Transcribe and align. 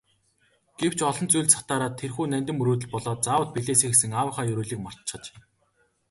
Гэвч 0.79 0.99
олон 1.09 1.27
зүйлд 1.31 1.51
сатаараад 1.55 1.95
тэрхүү 2.01 2.25
нандин 2.29 2.55
мөрөөдөл 2.57 2.91
болоод 2.93 3.21
заавал 3.23 3.53
биелээсэй 3.53 3.89
гэсэн 3.91 4.11
аавынхаа 4.13 4.45
ерөөлийг 4.51 4.79
мартчихаж. 4.83 5.23